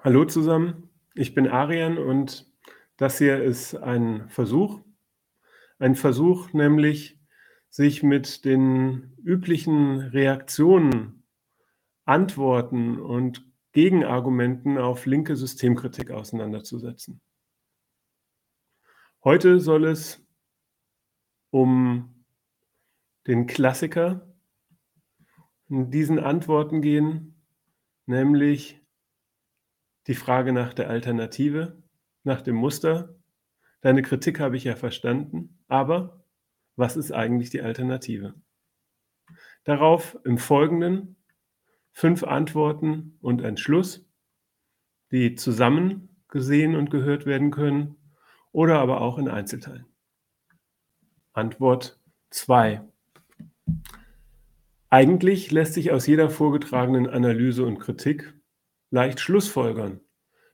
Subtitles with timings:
[0.00, 2.48] Hallo zusammen, ich bin Arian und
[2.98, 4.80] das hier ist ein Versuch.
[5.80, 7.18] Ein Versuch, nämlich
[7.68, 11.24] sich mit den üblichen Reaktionen,
[12.04, 17.20] Antworten und Gegenargumenten auf linke Systemkritik auseinanderzusetzen.
[19.24, 20.24] Heute soll es
[21.50, 22.24] um
[23.26, 24.32] den Klassiker
[25.68, 27.42] in diesen Antworten gehen,
[28.06, 28.80] nämlich
[30.08, 31.76] die Frage nach der Alternative,
[32.24, 33.14] nach dem Muster.
[33.82, 36.24] Deine Kritik habe ich ja verstanden, aber
[36.76, 38.34] was ist eigentlich die Alternative?
[39.64, 41.16] Darauf im Folgenden
[41.92, 44.06] fünf Antworten und ein Schluss,
[45.10, 47.96] die zusammen gesehen und gehört werden können
[48.52, 49.86] oder aber auch in Einzelteilen.
[51.32, 52.00] Antwort
[52.30, 52.82] 2.
[54.90, 58.37] Eigentlich lässt sich aus jeder vorgetragenen Analyse und Kritik
[58.90, 60.00] leicht schlussfolgern,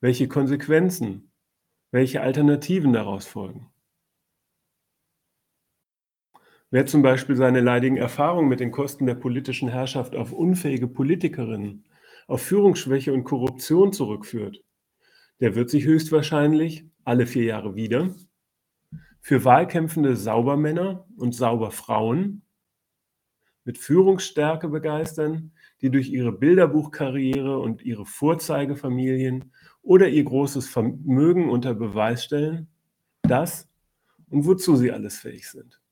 [0.00, 1.32] welche Konsequenzen,
[1.90, 3.70] welche Alternativen daraus folgen.
[6.70, 11.84] Wer zum Beispiel seine leidigen Erfahrungen mit den Kosten der politischen Herrschaft auf unfähige Politikerinnen,
[12.26, 14.62] auf Führungsschwäche und Korruption zurückführt,
[15.40, 18.14] der wird sich höchstwahrscheinlich alle vier Jahre wieder
[19.20, 22.42] für wahlkämpfende Saubermänner und Sauberfrauen
[23.68, 25.52] mit Führungsstärke begeistern,
[25.82, 29.52] die durch ihre Bilderbuchkarriere und ihre Vorzeigefamilien
[29.82, 32.68] oder ihr großes Vermögen unter Beweis stellen,
[33.20, 33.68] dass
[34.30, 35.82] und wozu sie alles fähig sind.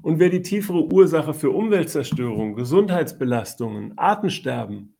[0.00, 4.96] Und wer die tiefere Ursache für Umweltzerstörung, Gesundheitsbelastungen, Artensterben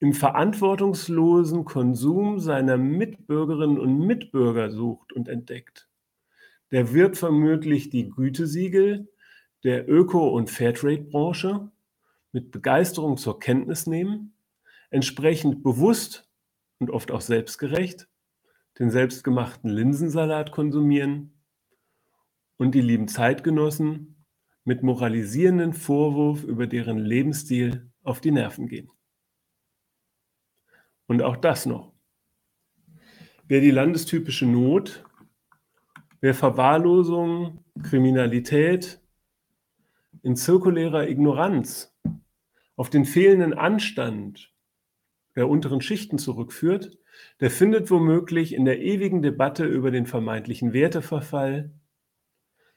[0.00, 5.88] im verantwortungslosen Konsum seiner Mitbürgerinnen und Mitbürger sucht und entdeckt,
[6.72, 9.06] der wird vermutlich die Gütesiegel
[9.64, 11.70] der Öko- und Fairtrade-Branche
[12.32, 14.34] mit Begeisterung zur Kenntnis nehmen,
[14.90, 16.28] entsprechend bewusst
[16.78, 18.08] und oft auch selbstgerecht
[18.78, 21.34] den selbstgemachten Linsensalat konsumieren
[22.56, 24.24] und die lieben Zeitgenossen
[24.64, 28.90] mit moralisierenden Vorwurf über deren Lebensstil auf die Nerven gehen.
[31.06, 31.92] Und auch das noch.
[33.44, 35.04] Wer die landestypische Not,
[36.20, 38.99] wer Verwahrlosung, Kriminalität
[40.22, 41.96] in zirkulärer Ignoranz
[42.76, 44.52] auf den fehlenden Anstand
[45.36, 46.98] der unteren Schichten zurückführt,
[47.40, 51.72] der findet womöglich in der ewigen Debatte über den vermeintlichen Werteverfall,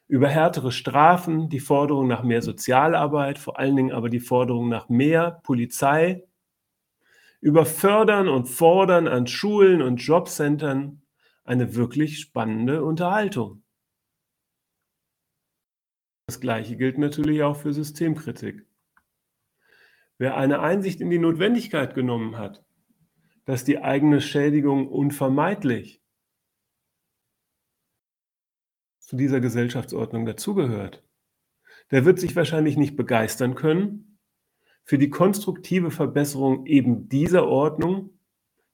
[0.08, 4.90] über härtere Strafen, die Forderung nach mehr Sozialarbeit, vor allen Dingen aber die Forderung nach
[4.90, 6.24] mehr Polizei,
[7.42, 11.02] über Fördern und Fordern an Schulen und Jobcentern
[11.44, 13.63] eine wirklich spannende Unterhaltung.
[16.44, 18.66] Gleiche gilt natürlich auch für Systemkritik.
[20.18, 22.66] Wer eine Einsicht in die Notwendigkeit genommen hat,
[23.46, 26.02] dass die eigene Schädigung unvermeidlich
[29.00, 31.02] zu dieser Gesellschaftsordnung dazugehört,
[31.92, 34.20] der wird sich wahrscheinlich nicht begeistern können
[34.84, 38.20] für die konstruktive Verbesserung eben dieser Ordnung,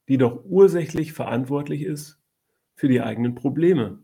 [0.08, 2.20] die doch ursächlich verantwortlich ist
[2.74, 4.04] für die eigenen Probleme.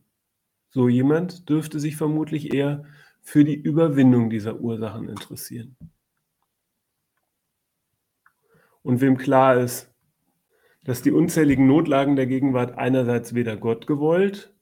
[0.69, 2.85] So jemand dürfte sich vermutlich eher
[3.25, 5.75] für die Überwindung dieser Ursachen interessieren.
[8.83, 9.91] Und wem klar ist,
[10.83, 14.53] dass die unzähligen Notlagen der Gegenwart einerseits weder Gott gewollt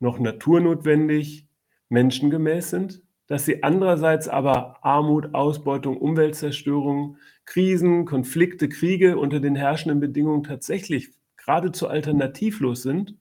[0.00, 1.46] noch naturnotwendig
[1.88, 10.00] menschengemäß sind, dass sie andererseits aber Armut, Ausbeutung, Umweltzerstörung, Krisen, Konflikte, Kriege unter den herrschenden
[10.00, 13.14] Bedingungen tatsächlich geradezu alternativlos sind,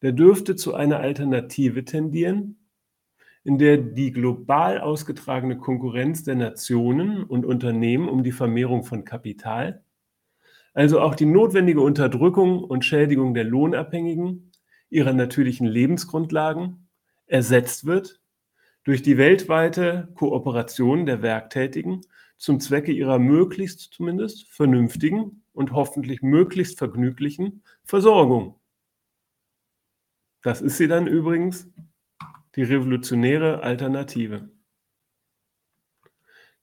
[0.00, 2.65] der dürfte zu einer Alternative tendieren,
[3.46, 9.84] in der die global ausgetragene Konkurrenz der Nationen und Unternehmen um die Vermehrung von Kapital,
[10.74, 14.50] also auch die notwendige Unterdrückung und Schädigung der Lohnabhängigen,
[14.90, 16.88] ihrer natürlichen Lebensgrundlagen,
[17.26, 18.20] ersetzt wird
[18.82, 22.00] durch die weltweite Kooperation der Werktätigen
[22.38, 28.56] zum Zwecke ihrer möglichst zumindest vernünftigen und hoffentlich möglichst vergnüglichen Versorgung.
[30.42, 31.68] Das ist sie dann übrigens
[32.56, 34.50] die revolutionäre Alternative.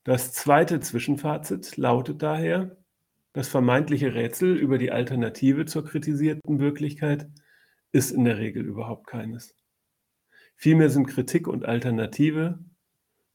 [0.03, 2.75] Das zweite Zwischenfazit lautet daher,
[3.31, 7.29] das vermeintliche Rätsel über die Alternative zur kritisierten Wirklichkeit
[7.91, 9.55] ist in der Regel überhaupt keines.
[10.55, 12.59] Vielmehr sind Kritik und Alternative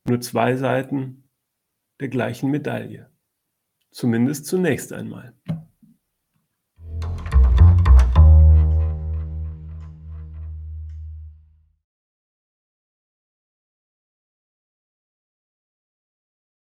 [0.04, 1.28] nur zwei Seiten
[2.00, 3.10] der gleichen Medaille.
[3.90, 5.34] Zumindest zunächst einmal.